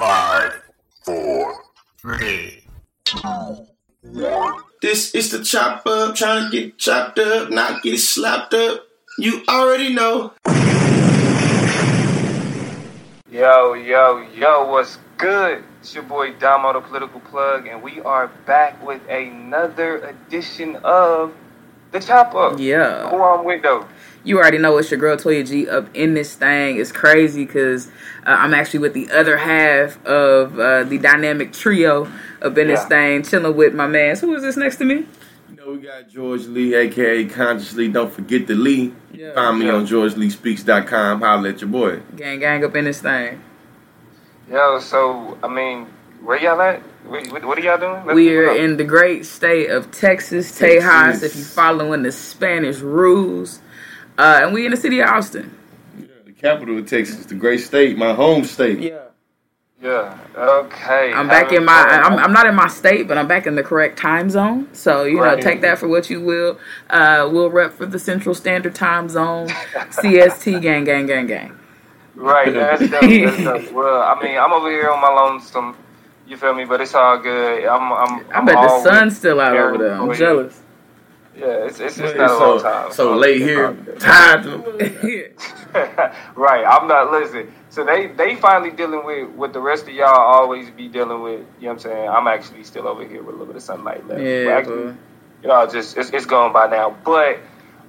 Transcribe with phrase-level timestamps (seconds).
[0.00, 0.62] Five,
[1.04, 1.62] four,
[1.98, 2.62] three,
[3.04, 3.18] two,
[4.00, 4.54] one.
[4.80, 8.86] This is the chop up, trying to get chopped up, not get slapped up.
[9.18, 10.32] You already know.
[13.30, 15.62] Yo, yo, yo, what's good?
[15.82, 21.34] It's your boy Damo, the political plug, and we are back with another edition of
[21.90, 22.58] the chop up.
[22.58, 23.10] Yeah.
[23.10, 23.86] Who I'm with though?
[24.22, 26.78] You already know it's your girl Toya G up in this thing.
[26.78, 27.88] It's crazy because
[28.26, 32.10] uh, I'm actually with the other half of uh, the dynamic trio
[32.42, 34.16] up in this thing, chilling with my man.
[34.16, 35.06] So who is this next to me?
[35.48, 37.88] You know, we got George Lee, aka Consciously.
[37.88, 38.92] Don't forget the Lee.
[39.12, 39.32] Yeah.
[39.32, 39.72] Find me Yeah.
[39.74, 41.20] on GeorgeLeeSpeaks.com.
[41.22, 42.00] Holla at your boy.
[42.16, 43.40] Gang, gang up in this thing.
[44.50, 45.86] Yo, so I mean,
[46.22, 46.82] where y'all at?
[47.06, 48.04] What, what, what are y'all doing?
[48.04, 52.80] Let's we are in the great state of Texas, Tejas, if you following the Spanish
[52.80, 53.60] rules.
[54.20, 55.56] Uh, and we in the city of Austin.
[55.98, 58.78] Yeah, the capital of Texas, the great state, my home state.
[58.78, 58.98] Yeah.
[59.82, 60.18] Yeah.
[60.36, 61.10] Okay.
[61.14, 61.72] I'm back in my.
[61.72, 64.68] I'm, I'm not in my state, but I'm back in the correct time zone.
[64.74, 66.58] So you know, take that for what you will.
[66.90, 71.58] Uh, we'll rep for the Central Standard Time Zone, CST, gang, gang, gang, gang.
[72.14, 73.00] Right, that's dope.
[73.00, 73.72] That's dope.
[73.72, 75.74] Well, I mean, I'm over here on my lonesome.
[76.26, 76.66] You feel me?
[76.66, 77.64] But it's all good.
[77.64, 77.90] I'm.
[77.90, 78.30] I'm.
[78.30, 79.94] I I'm bet the sun's still out over there.
[79.94, 80.62] I'm enjoying- jealous.
[81.40, 82.92] Yeah, it's it's, it's not a so, long time.
[82.92, 84.42] so late here, tired.
[84.42, 85.32] to-
[86.36, 86.64] right.
[86.66, 87.52] I'm not listening.
[87.70, 91.40] So they they finally dealing with what the rest of y'all always be dealing with.
[91.58, 92.08] You know what I'm saying?
[92.08, 94.20] I'm actually still over here with a little bit of sunlight left.
[94.20, 94.94] But yeah, actually,
[95.42, 96.90] you know, just it's, it's gone by now.
[97.04, 97.38] But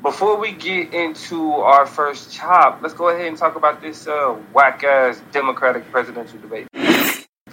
[0.01, 4.35] before we get into our first chop, let's go ahead and talk about this uh,
[4.53, 6.67] whack ass Democratic presidential debate.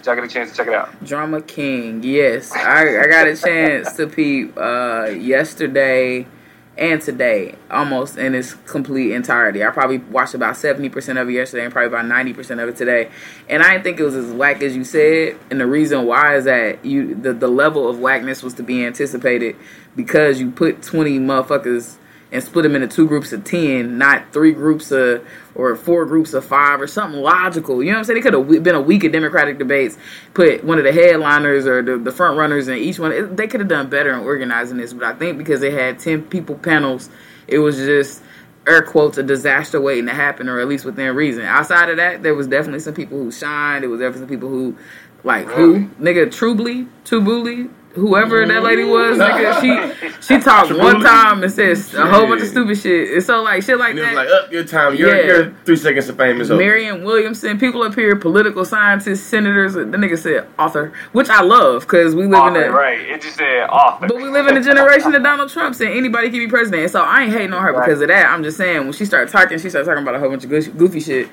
[0.09, 1.05] Y'all get a chance to check it out?
[1.05, 2.01] Drama King.
[2.01, 6.25] Yes, I, I got a chance to peep uh, yesterday
[6.79, 9.63] and today, almost in its complete entirety.
[9.63, 12.67] I probably watched about seventy percent of it yesterday and probably about ninety percent of
[12.67, 13.11] it today.
[13.47, 15.37] And I didn't think it was as whack as you said.
[15.51, 18.83] And the reason why is that you the the level of whackness was to be
[18.83, 19.57] anticipated
[19.95, 21.97] because you put twenty motherfuckers
[22.31, 25.25] and split them into two groups of 10, not three groups of,
[25.55, 27.81] or four groups of five, or something logical.
[27.81, 28.19] You know what I'm saying?
[28.19, 29.97] It could have been a week of Democratic debates,
[30.33, 33.11] put one of the headliners or the, the front runners in each one.
[33.11, 35.99] It, they could have done better in organizing this, but I think because they had
[35.99, 37.09] 10 people panels,
[37.47, 38.21] it was just,
[38.67, 41.43] air quotes, a disaster waiting to happen, or at least within reason.
[41.43, 43.83] Outside of that, there was definitely some people who shined.
[43.83, 44.77] There was definitely some people who,
[45.23, 45.87] like, who?
[45.99, 48.65] Nigga, Trubly, Tubuli, whoever that mm-hmm.
[48.65, 49.61] lady was, nigga,
[50.21, 53.13] she she talked one time and says a whole bunch of stupid shit.
[53.13, 54.15] And so, like, shit like And that.
[54.15, 54.95] like, up your time.
[54.95, 55.25] Your, Yeah.
[55.25, 56.59] your three seconds of fame is over.
[56.59, 59.73] Marianne Williamson, people up here, political scientists, senators.
[59.73, 62.99] The nigga said author, which I love because we live in Author, a right.
[63.01, 64.07] It just said author.
[64.07, 66.89] but we live in a generation of Donald Trump saying anybody can be president.
[66.91, 67.85] So I ain't hating on her Right.
[67.85, 68.27] because of that.
[68.27, 70.49] I'm just saying when she started talking, she started talking about a whole bunch of
[70.49, 71.29] goofy, goofy shit.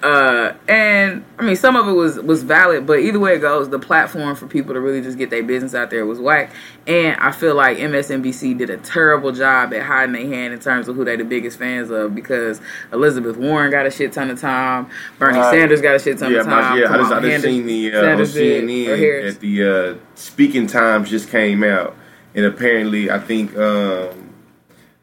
[0.00, 3.68] Uh, and I mean, some of it was was valid, but either way it goes,
[3.68, 6.52] the platform for people to really just get their business out there was whack.
[6.86, 10.86] And I feel like MSNBC did a terrible job at hiding their hand in terms
[10.88, 12.60] of who they the biggest fans of because
[12.92, 14.88] Elizabeth Warren got a shit ton of time,
[15.18, 15.52] Bernie Right.
[15.52, 16.74] Sanders got a shit ton Yeah, of time.
[16.74, 16.92] my, yeah.
[16.92, 21.10] I just, I just seen the uh, on Sanders CNN at the uh, speaking times
[21.10, 21.96] just came out,
[22.36, 24.17] and apparently, I think um,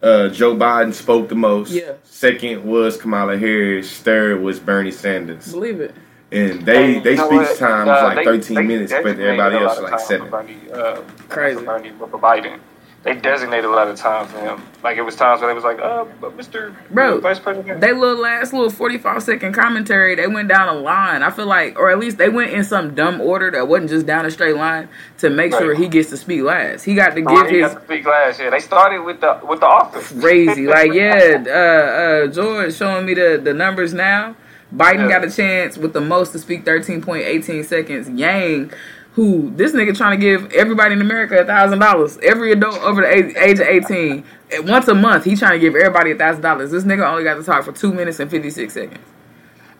[0.01, 1.71] uh, Joe Biden spoke the most.
[1.71, 1.93] Yeah.
[2.03, 3.97] Second was Kamala Harris.
[3.99, 5.51] Third was Bernie Sanders.
[5.51, 5.93] Believe it.
[6.31, 7.57] And they And they you speech what?
[7.57, 10.25] time Uh, was like they- 13 they minutes, but everybody else was like time seven.
[10.29, 11.59] For Bernie, uh, Crazy.
[11.59, 12.59] For Bernie, for Biden.
[13.05, 14.63] They designated a lot of time for him.
[14.83, 16.73] Like it was times where they was like, uh, but Mr.
[16.89, 17.79] Bro, Vice President.
[17.79, 21.21] They little last little forty five second commentary, they went down a line.
[21.21, 24.07] I feel like, or at least they went in some dumb order that wasn't just
[24.07, 24.89] down a straight line
[25.19, 26.83] to make sure he gets to speak last.
[26.83, 28.39] He got to Right, give he his big glass.
[28.39, 30.11] Yeah, they started with the with the office.
[30.19, 30.65] crazy.
[30.75, 34.35] Like, yeah, uh, uh, George showing me the, the numbers now.
[34.75, 35.19] Biden Yeah.
[35.19, 38.09] got a chance with the most to speak 13.18 seconds.
[38.09, 38.71] Yang,
[39.15, 42.17] who this nigga trying to give everybody in America a thousand dollars.
[42.21, 44.23] Every adult over the age, age of 18.
[44.51, 46.71] eh, Once a month, he trying to give everybody a thousand dollars.
[46.71, 48.99] This nigga only got to talk for two minutes and 56 seconds.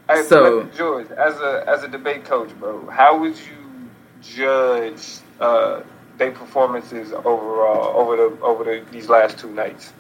[0.10, 3.90] Hey, So- George, as a as a debate coach, bro, how would you
[4.22, 5.82] judge uh,
[6.18, 9.92] their performances overall over the over the these last two nights?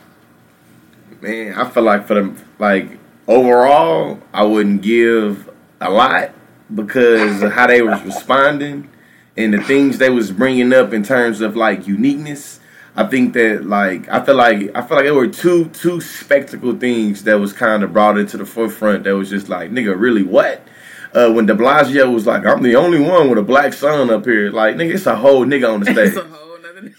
[1.22, 5.50] Man, I feel like for the like overall, I wouldn't give
[5.82, 6.32] a lot
[6.74, 8.90] because of how they was responding
[9.38, 12.60] and the things they was bringing up in terms of like uniqueness.
[12.98, 16.76] I think that like I feel like I feel like there were two two spectacle
[16.78, 20.24] things that was kind of brought into the forefront that was just like nigga really
[20.24, 20.66] what
[21.14, 24.24] uh, when De Blasio was like I'm the only one with a black son up
[24.24, 26.46] here like nigga it's a whole nigga on the stage It's a whole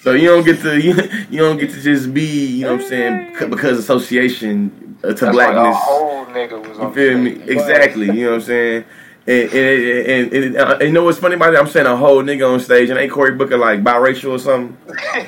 [0.00, 0.94] so you don't get to you,
[1.30, 5.14] you don't get to just be you know what I'm saying because association uh, to
[5.14, 5.56] That's blackness.
[5.56, 7.42] Like a whole nigga was you feel the me?
[7.52, 8.06] Exactly.
[8.06, 8.84] You know what I'm saying?
[9.28, 11.58] And, and, and, and, uh, you know what's funny about it?
[11.58, 14.76] I'm saying a whole nigga on stage, and ain't Cory Booker like biracial or something?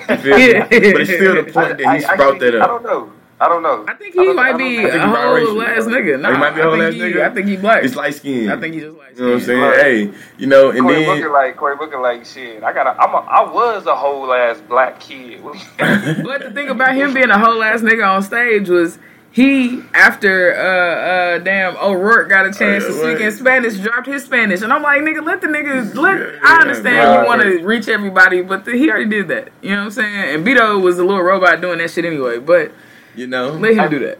[0.08, 0.52] You feel me?
[0.92, 3.12] But it's still the point that he I- brought that I don't know.
[3.40, 3.84] I don't know.
[3.86, 5.64] I think he I might be a whole biracial.
[5.64, 6.20] ass nigga.
[6.20, 7.30] No, He might be a I whole think ass he, nigga?
[7.30, 7.84] I think he black.
[7.84, 8.50] It's light skin.
[8.50, 9.16] I think he just like.
[9.16, 9.60] You know what I'm saying?
[9.60, 9.80] Right.
[9.80, 12.62] Hey, you know, and Cory then Booker like Cory Booker like shit.
[12.64, 15.40] I got a, I'm a I was a whole ass black kid.
[15.78, 18.98] But the thing about him being a whole ass nigga on stage was
[19.38, 23.32] he after uh uh damn O'Rourke got a chance Oh, to yeah, speak in.
[23.32, 25.94] Spanish, dropped his Spanish, and I'm like, nigga, let the niggas.
[25.94, 26.18] let.
[26.18, 27.20] Yeah, I understand right.
[27.22, 29.50] you want to reach everybody, but the, he already did that.
[29.62, 30.34] You know what I'm saying?
[30.34, 32.72] And Beto was a little robot doing that shit anyway, but
[33.14, 34.18] you know, let him do that.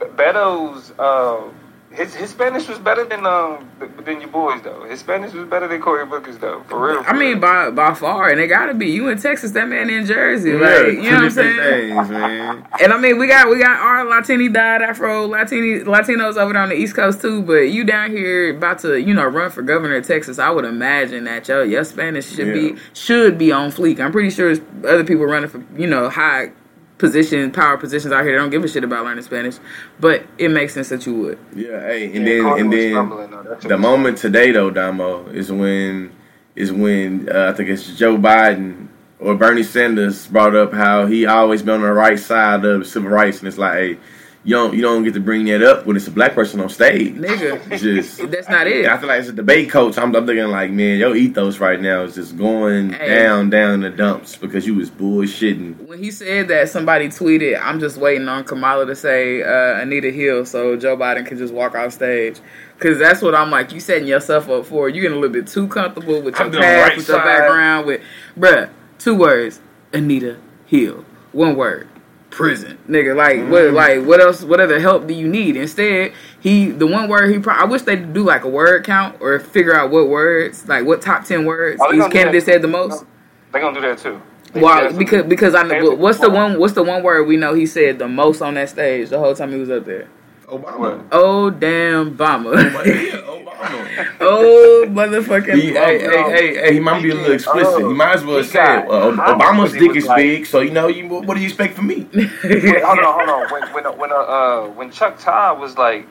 [0.00, 1.48] Beto's uh,
[1.92, 3.68] his his Spanish was better than um
[4.04, 4.84] than your boys though.
[4.84, 6.62] His Spanish was better than Cory Booker's though.
[6.68, 7.02] For real.
[7.06, 10.06] I mean, by by far, and it gotta be you in Texas, that man in
[10.06, 11.56] Jersey, like you know what I'm saying.
[11.56, 12.66] different things, man.
[12.80, 16.62] And I mean, we got we got our Latini died Afro Latini Latinos over there
[16.62, 17.42] on the East Coast too.
[17.42, 20.64] But you down here about to you know run for governor of Texas, I would
[20.64, 22.52] imagine that your your Spanish should Yeah.
[22.54, 23.98] be should be on fleek.
[23.98, 26.52] I'm pretty sure there's other people running for you know high
[27.00, 29.56] position power positions out here They don't give a shit about learning Spanish,
[29.98, 31.38] but it makes sense that you would.
[31.54, 33.42] Yeah, hey, and Yeah, then Carter and then stumbling, though.
[33.42, 36.12] That shit the was moment today though, Damo, is when
[36.54, 38.88] is when uh, I think it's Joe Biden
[39.18, 43.10] or Bernie Sanders brought up how he always been on the right side of civil
[43.10, 43.98] rights, and it's like, hey,
[44.42, 46.68] you don't you don't get to bring that up when it's a black person on
[46.70, 47.14] stage.
[47.14, 48.86] Nigga, just that's not it.
[48.86, 51.80] I feel like it's a debate coach, I'm, I'm looking like, man, your ethos right
[51.80, 53.08] now is just going Hey.
[53.22, 55.86] down, down the dumps because you was bullshitting.
[55.86, 60.10] When he said that, somebody tweeted, "I'm just waiting on Kamala to say uh, Anita
[60.10, 62.38] Hill, so Joe Biden can just walk off stage."
[62.78, 63.72] Because that's what I'm like.
[63.72, 64.88] You setting yourself up for.
[64.88, 67.24] You getting a little bit too comfortable with your I'm past, right with your side.
[67.26, 68.00] background, with
[68.38, 68.70] bruh.
[68.98, 69.60] Two words:
[69.92, 71.04] Anita Hill.
[71.32, 71.88] One word:
[72.30, 72.78] prison.
[72.88, 73.48] Nigga, like Mm.
[73.50, 73.70] what?
[73.72, 74.42] Like what else?
[74.42, 75.56] What other help do you need?
[75.56, 77.38] Instead, he the one word he.
[77.38, 80.84] Pro- I wish they do like a word count or figure out what words, like
[80.86, 83.04] what top ten words Oh, they each candidate said the most.
[83.52, 84.20] They're gonna do that too.
[84.52, 87.54] They Well, because because I know what's the one what's the one word we know
[87.54, 90.06] he said the most on that stage the whole time he was up there.
[90.50, 91.06] Obama.
[91.12, 92.54] Oh damn, Obama!
[92.84, 94.16] Yeah, Obama.
[94.20, 96.30] oh motherfucking He, hey, Obama.
[96.32, 97.74] hey, hey, hey, he might be a little explicit.
[97.82, 98.90] Oh, He might as well he say it.
[98.90, 101.74] Uh, Obama's dick was is like- big, so you know, you what do you expect
[101.74, 102.06] from me?
[102.14, 103.50] Wait, hold on, hold on.
[103.52, 106.06] When when when uh, uh when Chuck Todd was like,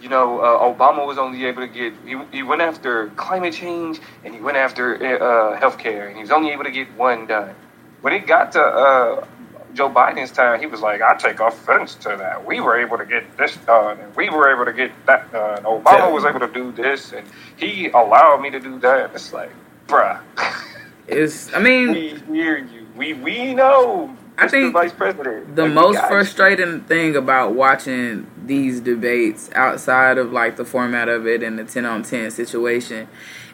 [0.00, 4.00] you know, uh, Obama was only able to get he, he went after climate change
[4.24, 7.54] and he went after uh, healthcare and he was only able to get one done.
[8.00, 9.26] When it got to uh,
[9.74, 12.44] Joe Biden's time, he was like, I take offense to that.
[12.44, 15.62] We were able to get this done and we were able to get that done.
[15.64, 17.26] Obama was able to do this and
[17.56, 19.12] he allowed me to do that.
[19.14, 19.50] It's like,
[19.88, 20.20] bruh,
[21.08, 22.86] It's I mean we hear you.
[22.96, 24.16] We we know.
[24.38, 24.50] I Mr.
[24.50, 25.56] think Vice President.
[25.56, 26.08] the Like, most you.
[26.08, 31.64] frustrating thing about watching these debates outside of like the format of it and the
[31.64, 33.08] 10 on 10 situation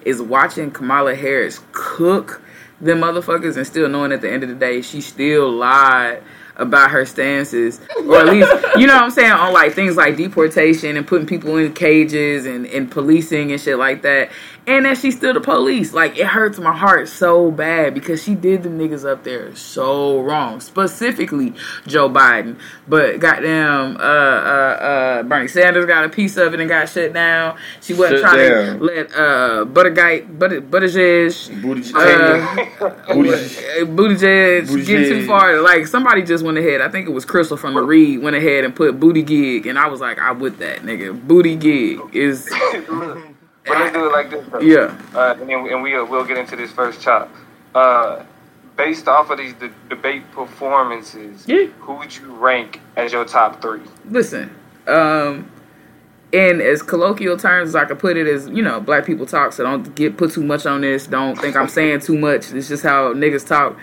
[0.04, 2.42] is watching Kamala Harris cook
[2.80, 6.22] them motherfuckers and still knowing at the end of the day she still lied
[6.56, 7.80] about her stances.
[8.06, 11.26] Or at least you know what I'm saying on like things like deportation and putting
[11.26, 14.30] people in cages and, and policing and shit like that
[14.68, 18.34] and that she's still the police like it hurts my heart so bad because she
[18.34, 21.54] did the niggas up there so wrong specifically
[21.86, 26.68] Joe Biden but goddamn uh uh uh Bernie Sanders got a piece of it and
[26.68, 28.78] got shut down she wasn't Shut trying down.
[28.78, 33.30] to let uh Buttigieg Butter Buttigieg Booty uh, Booty-
[33.86, 34.86] Buttigieg Buttigieg.
[34.86, 35.60] get too far.
[35.62, 36.80] Like somebody just went ahead.
[36.80, 39.78] I think it was Crissle from the Read went ahead and put booty gig, and
[39.78, 41.18] I was like, I with that nigga.
[41.26, 42.48] Booty gig is
[43.68, 44.46] But let's do it like this.
[44.50, 44.60] Though.
[44.60, 45.00] yeah.
[45.14, 47.30] Uh, and then and we'll we'll get into this first chop.
[47.74, 48.24] Uh,
[48.76, 51.66] based off of these de- debate performances, Yeah.
[51.80, 53.80] who would you rank as your top three?
[54.08, 54.54] Listen,
[54.86, 55.50] um,
[56.32, 59.52] in as colloquial terms as I could put it, is you know, black people talk.
[59.52, 61.06] So don't get put too much on this.
[61.06, 62.52] Don't think I'm saying too much.
[62.52, 63.76] It's just how niggas talk.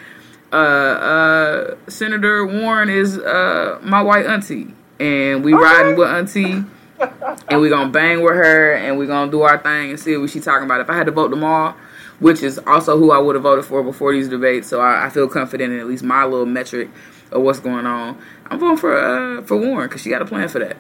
[0.54, 6.63] Uh, uh, Senator Warren is uh my white auntie, and we riding with auntie.
[6.99, 10.29] And we're gonna bang with her and we're gonna do our thing and see what
[10.29, 10.81] she talking about.
[10.81, 11.75] If I had to vote tomorrow,
[12.19, 15.09] which is also who I would have voted for before these debates, so I, I
[15.09, 16.89] feel confident in at least my little metric
[17.31, 18.17] of what's going on.
[18.47, 20.77] I'm voting for uh for Warren because she got a plan for that,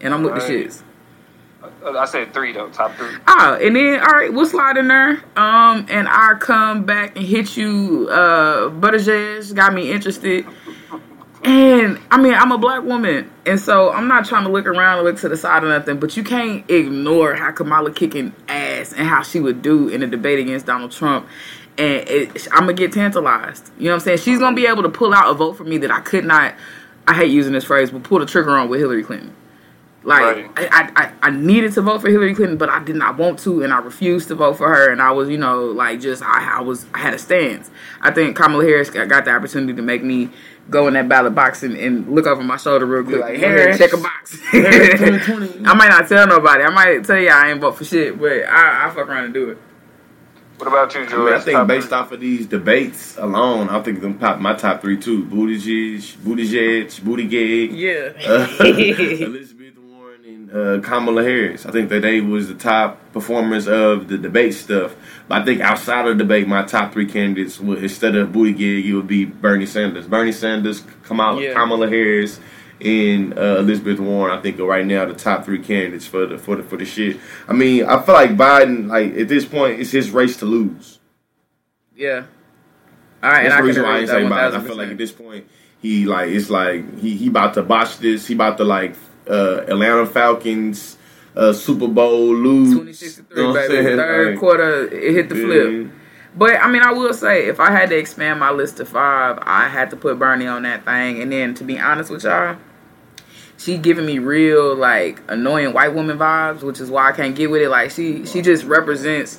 [0.00, 0.82] and I'm with the shits.
[1.86, 3.14] I said three though, top three.
[3.26, 5.22] Ah, and then all right, we'll slide in there.
[5.36, 8.08] Um, and I come back and hit you.
[8.10, 10.46] Uh, Buttigieg got me interested.
[11.44, 14.98] And I mean, I'm a black woman, and so I'm not trying to look around
[14.98, 16.00] and look to the side or nothing.
[16.00, 20.06] But you can't ignore how Kamala kicking ass and how she would do in a
[20.06, 21.28] debate against Donald Trump.
[21.76, 23.70] And it, I'm gonna get tantalized.
[23.76, 24.18] You know what I'm saying?
[24.18, 26.54] She's gonna be able to pull out a vote for me that I could not.
[27.06, 29.34] I hate using this phrase, but pull the trigger on with Hillary Clinton.
[30.04, 30.50] Like Right.
[30.56, 33.62] I, I, I needed to vote for Hillary Clinton, but I did not want to,
[33.62, 34.90] and I refused to vote for her.
[34.90, 37.70] And I was, you know, like just I, I was I had a stance.
[38.00, 40.30] I think Kamala Harris got got the opportunity to make me
[40.70, 43.78] go in that ballot box and, and look over my shoulder real quick, Like, like,
[43.78, 44.40] check a box.
[44.52, 46.62] I might not tell nobody.
[46.64, 49.34] I might tell you I ain't vote for shit, but I, I fuck around and
[49.34, 49.58] do it.
[50.56, 51.24] What about you, I, Joe?
[51.24, 54.80] mean, I think based off of these debates alone, I think them pop my top
[54.82, 58.12] three too: Buttigieg, Buttigieg, Buttigieg, Yeah.
[58.26, 59.63] uh, Elizabeth Warren, and
[60.54, 61.66] uh, Kamala Harris.
[61.66, 64.94] I think that they was the top performers of the debate stuff.
[65.28, 68.84] But I think outside of the debate, my top three candidates would instead of Buttigieg,
[68.84, 71.54] it would be Bernie Sanders, Bernie Sanders, Kamala, Yeah.
[71.54, 72.38] Kamala Harris.
[72.80, 76.36] And uh, Elizabeth Warren, I think, are right now the top three candidates for the
[76.38, 77.18] for the for the shit.
[77.48, 80.98] I mean, I feel like Biden, like at this point, it's his race to lose.
[81.96, 82.24] yeah.
[83.22, 84.54] All right, That's I the reason why I ain't saying Biden.
[84.54, 85.46] I feel like at this point,
[85.80, 88.26] he like it's like he he about to botch this.
[88.26, 88.96] He about to like
[89.28, 90.96] uh, Atlanta Falcons
[91.36, 92.70] uh, Super Bowl lose.
[92.74, 93.74] 2063, You know baby.
[93.74, 93.96] saying?
[93.96, 95.72] Third Like, quarter, it hit the flip.
[95.72, 95.90] yeah.
[96.36, 99.38] But I mean, I will say, if I had to expand my list to five,
[99.42, 101.22] I had to put Bernie on that thing.
[101.22, 102.56] And then, to be honest with y'all,
[103.56, 107.50] she giving me real like annoying white woman vibes, which is why I can't get
[107.52, 107.68] with it.
[107.68, 109.38] Like she, she just represents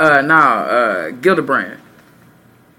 [0.00, 1.78] uh nah uh Gillibrand,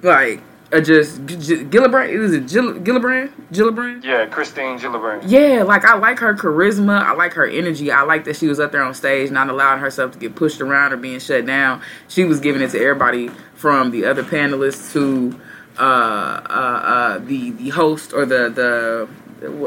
[0.02, 0.42] like
[0.74, 2.10] uh, just G- Gillibrand.
[2.10, 3.32] Is it Gill- Gillibrand?
[3.54, 4.04] Gillibrand?
[4.04, 5.24] Yeah, Christine Gillibrand.
[5.28, 7.02] Yeah, like I like her charisma.
[7.04, 7.92] I like her energy.
[7.92, 10.62] I like that she was up there on stage, not allowing herself to get pushed
[10.62, 11.82] around or being shut down.
[12.10, 15.40] She was giving it to everybody from the other panelists to
[15.80, 19.10] uh, uh, uh, the the host or the the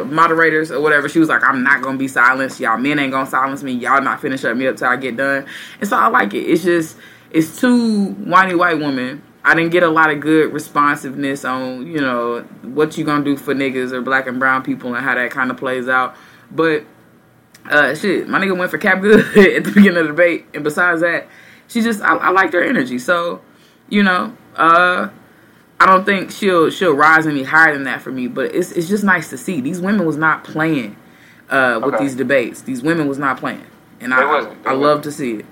[0.07, 1.09] moderators or whatever.
[1.09, 2.61] She was like, "I'm not gonna be silenced.
[2.61, 3.73] Y'all men ain't gonna silence me.
[3.73, 5.47] Y'all not finna shut me up till I get done."
[5.81, 6.41] And so I like it.
[6.45, 6.97] It's just
[7.31, 9.23] it's two whiny white women.
[9.47, 13.37] I didn't get a lot of good responsiveness on, you know, what you gonna do
[13.37, 16.17] for niggas or black and brown people and how that kind of plays out.
[16.51, 16.85] But
[17.71, 20.65] uh shit, my nigga went for Cap Good at the beginning of the debate, and
[20.65, 21.29] besides that,
[21.69, 22.99] she just I, I liked her energy.
[22.99, 23.41] So,
[23.89, 25.11] you know, uh
[25.79, 28.27] I don't think she'll she'll rise any higher than that for me.
[28.29, 30.97] But it's it's just nice to see these women was not playing
[31.51, 32.05] uh with Okay.
[32.05, 32.63] these debates.
[32.63, 33.65] These women was not playing,
[34.01, 34.41] and They I.
[34.65, 35.47] They I love to see it.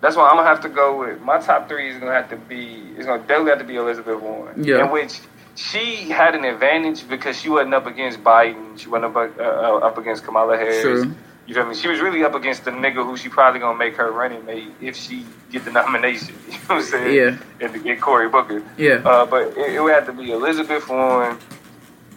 [0.00, 2.36] That's why I'm gonna have to go with my top three is gonna have to
[2.36, 4.64] be it's gonna definitely have to be Elizabeth Warren.
[4.64, 4.84] Yeah.
[4.84, 5.20] In which
[5.56, 8.78] she had an advantage because she wasn't up against Biden.
[8.78, 10.82] She wasn't up uh, uh, up against Kamala Harris.
[10.82, 11.14] True.
[11.46, 11.74] You feel me?
[11.74, 14.72] She was really up against the nigga who she probably gonna make her running mate
[14.80, 16.34] if she get the nomination.
[16.46, 17.14] You know what I'm saying?
[17.16, 17.38] Yeah.
[17.60, 18.62] And to get Cory Booker.
[18.78, 19.02] Yeah.
[19.04, 21.36] Uh, but it, it would have to be Elizabeth Warren.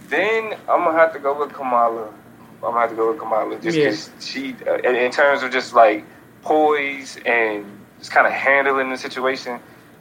[0.09, 2.07] Then I'm gonna have to go with Kamala.
[2.07, 3.93] I'm gonna have to go with Kamala just Yeah.
[4.19, 6.05] she, uh, in terms of just like
[6.43, 7.65] poise and
[7.99, 9.59] just kind of handling the situation.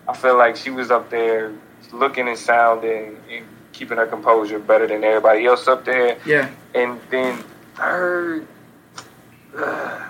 [0.09, 1.53] I feel like she was up there
[1.93, 6.19] looking and sounding and keeping her composure better than everybody else up there.
[6.27, 6.51] Yeah.
[6.75, 7.43] And then
[7.77, 8.47] third,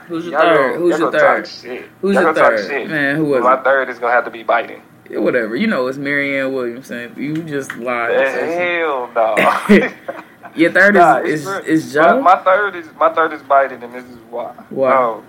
[0.07, 0.57] Who's your third?
[0.57, 1.49] gonna- Who's your third?
[2.01, 2.89] Who's Y'all your third?
[2.89, 3.65] Man, who was My it?
[3.65, 4.81] third is gonna have to be Biden.
[5.11, 5.57] Yeah, whatever.
[5.57, 7.13] You know, it's Marianne Williamson.
[7.17, 8.13] You just lied.
[8.15, 9.35] Hell no.
[10.55, 12.21] Your third Nah, is is, is Joe.
[12.21, 14.55] My, my third is my third is Biden, and this is why.
[14.71, 15.15] Wow.
[15.15, 15.25] Um,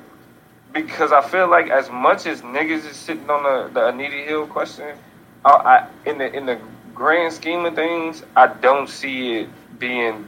[0.74, 4.48] because I feel like as much as niggas is sitting on the the Anita Hill
[4.48, 4.98] question,
[5.46, 6.60] I, I in the in the
[6.94, 9.50] grand scheme of things, I don't see it
[9.80, 10.28] being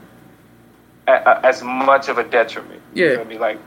[1.08, 2.82] a, a, as much of a detriment.
[2.94, 3.16] You Yeah.
[3.16, 3.38] feel me?
[3.38, 3.58] Like,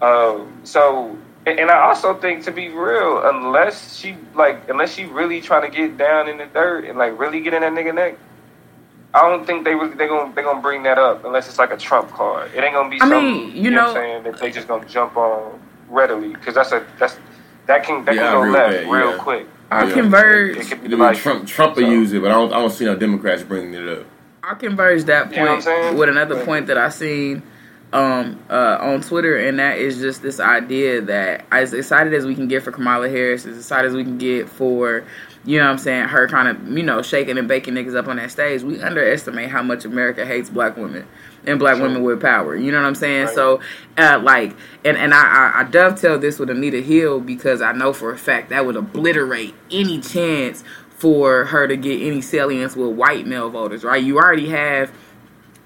[0.00, 1.16] um, so.
[1.46, 5.70] And and I also think, to be real, unless she like, unless she really trying
[5.70, 8.18] to get down in the dirt and like really get in that nigga neck,
[9.14, 11.72] I don't think they really they gonna they gonna bring that up unless it's like
[11.72, 12.50] a trump card.
[12.54, 14.38] It ain't gonna be I something mean, you you, know, know- what I'm saying that
[14.38, 15.58] they just gonna jump on
[15.90, 17.18] readily because that's a that's
[17.66, 19.16] that can that Yeah, can go agree with left that, real yeah.
[19.18, 19.46] quick.
[19.70, 19.92] I Yeah.
[19.94, 20.56] converge.
[20.56, 21.14] It could be I.
[21.14, 23.74] Trump Trump will So- use it, but I don't I don't see no Democrats bringing
[23.74, 24.04] it up.
[24.42, 25.96] I converge that point You know what I'm saying?
[25.98, 27.42] with another point that I seen
[27.92, 32.36] um, uh, on Twitter, and that is just this idea that as excited as we
[32.36, 35.02] can get for Kamala Harris, as excited as we can get for,
[35.44, 38.08] you know what I'm saying, her kind of, you know, shaking and baking niggas up
[38.08, 41.06] on that stage, we underestimate how much America hates black women
[41.46, 41.86] and black Sure.
[41.86, 42.54] women with power.
[42.54, 43.26] You know what I'm saying?
[43.26, 43.34] Right.
[43.34, 43.60] So,
[43.96, 44.54] uh, like,
[44.84, 48.18] and, and I, I, I dovetail this with Anita Hill because I know for a
[48.18, 53.48] fact that would obliterate any chance for her to get any salience with white male
[53.48, 54.02] voters, right?
[54.04, 54.92] You already have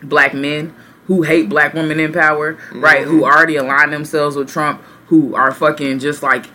[0.00, 0.72] black men
[1.06, 3.02] who hate black women in power, right?
[3.04, 6.46] Who already align themselves with Trump, who are fucking just like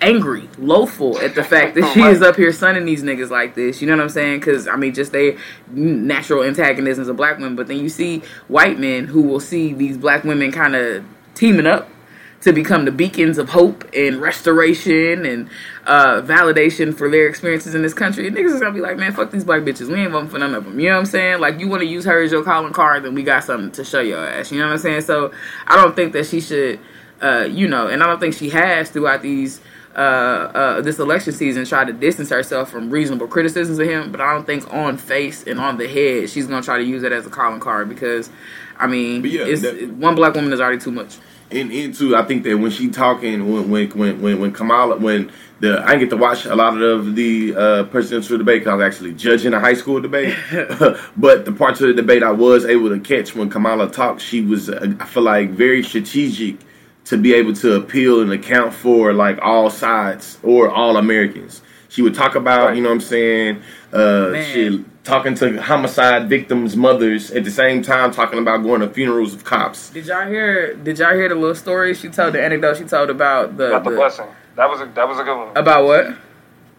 [0.00, 3.80] angry, loathful at the fact that she is up here sunning these niggas like this.
[3.80, 4.40] You know what I'm saying?
[4.40, 5.36] Because I mean, just they
[5.68, 7.56] natural antagonisms of black women.
[7.56, 11.66] But then you see white men who will see these black women kind of teaming
[11.66, 11.88] up
[12.44, 15.48] to become the beacons of hope and restoration and
[15.86, 18.26] uh, validation for their experiences in this country.
[18.26, 19.88] And niggas is gonna be like, man, fuck these black bitches.
[19.88, 20.78] We ain't voting for none of them.
[20.78, 21.40] You know what I'm saying?
[21.40, 23.84] Like, you want to use her as your calling card, then we got something to
[23.84, 24.52] show your ass.
[24.52, 25.00] You know what I'm saying?
[25.02, 25.32] So
[25.66, 26.80] I don't think that she should,
[27.24, 29.60] uh, you know, and I don't think she has throughout these.
[29.96, 34.20] Uh, uh, this election season, tried to distance herself from reasonable criticisms of him, but
[34.20, 37.12] I don't think on face and on the head she's gonna try to use it
[37.12, 38.28] as a calling card because,
[38.76, 41.18] I mean, yeah, it's, that- one black woman is already too much.
[41.52, 45.30] and into I think that when she talking when when when when, when Kamala when
[45.60, 48.74] the I didn't get to watch a lot of the uh, presidential debate because I
[48.74, 50.34] was actually judging a high school debate,
[51.16, 54.40] but the parts of the debate I was able to catch when Kamala talked, she
[54.40, 56.56] was uh, I feel like very strategic
[57.04, 61.62] to be able to appeal and account for like all sides or all Americans.
[61.88, 62.76] She would talk about Right.
[62.76, 63.62] you know what I'm saying.
[63.92, 68.88] Uh, she talking to homicide victims' mothers at the same time talking about going to
[68.88, 69.90] funerals of cops.
[69.90, 70.74] Did y'all hear?
[70.74, 72.32] Did y'all hear the little story she told?
[72.32, 74.28] The anecdote she told about the, About the the- busing.
[74.56, 75.56] That was a that was a good one.
[75.56, 76.06] about what?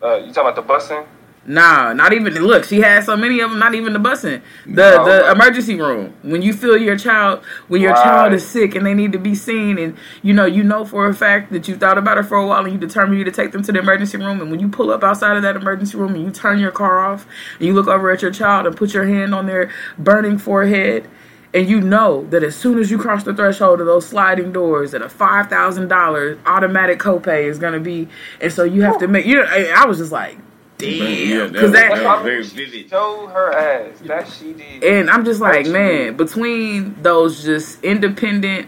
[0.03, 1.05] Uh, you talking about the busing?
[1.47, 2.33] Nah, not even.
[2.33, 3.59] Look, she had so many of them.
[3.59, 4.41] Not even the busing.
[4.65, 6.13] The No, the emergency room.
[6.23, 8.03] When you feel your child, when your Right.
[8.03, 11.05] child is sick and they need to be seen, and you know you know for
[11.07, 13.31] a fact that you thought about it for a while, and you determine you to
[13.31, 14.41] take them to the emergency room.
[14.41, 16.99] And when you pull up outside of that emergency room and you turn your car
[16.99, 17.27] off,
[17.59, 21.07] and you look over at your child and put your hand on their burning forehead.
[21.53, 24.91] And you know that as soon as you cross the threshold of those sliding doors,
[24.91, 28.09] that a five thousand dollars automatic copay is gonna be,
[28.41, 29.25] and so you have to make.
[29.25, 30.37] You know, I, I was just like,
[30.77, 32.89] damn, that because was- that, that was very vivid.
[32.89, 33.99] Showed her ass.
[34.05, 34.83] That she did.
[34.83, 38.67] and I'm just like, Actually- man, between those just independent,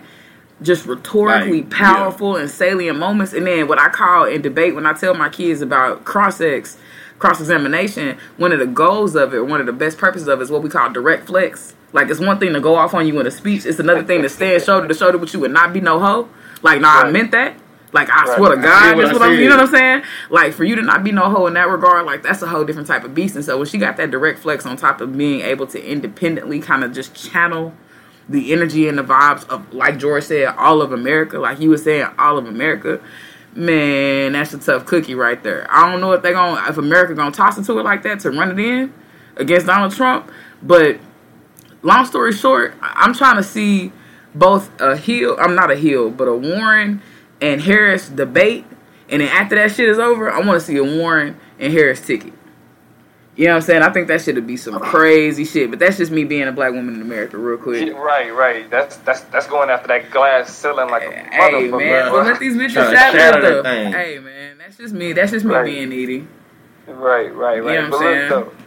[0.61, 4.85] just rhetorically Like, powerful and salient moments, and then what I call in debate when
[4.85, 6.77] I tell my kids about cross ex,
[7.19, 10.43] cross examination, one of the goals of it, one of the best purposes of it
[10.43, 11.75] is what we call direct flex.
[11.93, 14.21] Like it's one thing to go off on you in a speech, it's another thing
[14.23, 16.27] to stand shoulder to shoulder with you and not be no hoe.
[16.63, 17.55] Like, nah, I meant that.
[17.93, 18.35] Like I Right.
[18.37, 20.03] swear to God, what that's what I'm, you know what I'm saying?
[20.29, 22.65] Like for you to not be no hoe in that regard, like that's a whole
[22.65, 23.35] different type of beast.
[23.35, 26.59] And so when she got that direct flex on top of being able to independently
[26.59, 27.73] kind of just channel
[28.29, 31.83] the energy and the vibes of, like George said, all of America, like he was
[31.83, 32.99] saying, all of America.
[33.55, 35.65] Man, that's a tough cookie right there.
[35.71, 38.19] I don't know if they're gonna, if America gonna toss it to it like that
[38.19, 38.93] to run it in
[39.37, 40.29] against Donald Trump,
[40.61, 40.99] but
[41.81, 43.91] long story short, I'm trying to see
[44.35, 47.01] both a heel I'm not a heel, but a Warren
[47.41, 48.65] and Harris debate,
[49.09, 52.01] and then after that shit is over, I want to see a Warren and Harris
[52.05, 52.33] ticket.
[53.35, 53.83] You know what I'm saying?
[53.83, 56.73] I think that should be some crazy shit, but that's just me being a black
[56.73, 57.85] woman in America, real quick.
[57.87, 58.67] Yeah, right, right.
[58.71, 61.77] That's that's that's going after that glass ceiling like a Hey motherfucker.
[61.77, 62.23] man, bro.
[62.23, 63.63] let these bitches Tryna shatter, shatter though.
[63.91, 65.13] Hey man, that's just me.
[65.13, 65.65] That's just me Right.
[65.65, 66.27] being needy.
[66.87, 67.55] Right, right, right.
[67.57, 68.29] You know what I'm but saying?
[68.31, 68.57] look